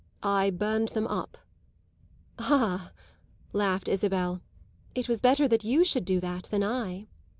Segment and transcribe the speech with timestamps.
[0.23, 1.37] I burned them up."
[2.39, 2.91] "Ah,"
[3.53, 4.41] laughed Isabel,
[4.95, 7.05] "it was better that you should do that than I!"